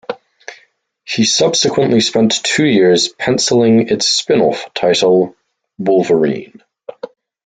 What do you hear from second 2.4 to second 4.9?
two years pencilling its spin-off